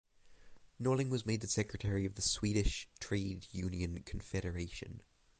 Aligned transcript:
Norling 0.81 1.09
was 1.09 1.27
made 1.27 1.41
the 1.41 1.47
secretary 1.47 2.07
of 2.07 2.15
the 2.15 2.23
Swedish 2.23 2.89
Trade 2.99 3.45
Union 3.51 4.01
Confederation. 4.01 5.03